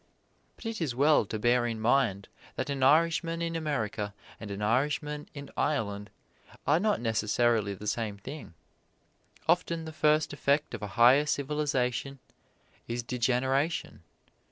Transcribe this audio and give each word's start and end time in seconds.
But 0.55 0.65
it 0.65 0.81
is 0.81 0.95
well 0.95 1.25
to 1.25 1.37
bear 1.37 1.67
in 1.67 1.79
mind 1.79 2.27
that 2.55 2.71
an 2.71 2.81
Irishman 2.81 3.39
in 3.39 3.55
America 3.55 4.15
and 4.39 4.49
an 4.49 4.59
Irishman 4.63 5.29
in 5.35 5.51
Ireland 5.55 6.09
are 6.65 6.79
not 6.79 6.99
necessarily 6.99 7.75
the 7.75 7.85
same 7.85 8.17
thing. 8.17 8.55
Often 9.47 9.85
the 9.85 9.93
first 9.93 10.33
effect 10.33 10.73
of 10.73 10.81
a 10.81 10.87
higher 10.97 11.27
civilization 11.27 12.17
is 12.87 13.03
degeneration. 13.03 14.01